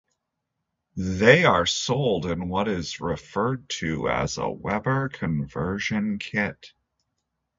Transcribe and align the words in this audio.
They 0.97 1.45
are 1.45 1.67
sold 1.67 2.25
in 2.25 2.49
what 2.49 2.67
is 2.67 2.99
referred 3.01 3.69
to 3.81 4.09
as 4.09 4.39
a 4.39 4.49
Weber 4.49 5.09
Conversion 5.09 6.17
kit. 6.17 6.73